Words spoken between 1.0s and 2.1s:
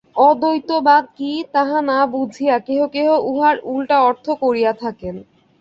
কি, তাহা না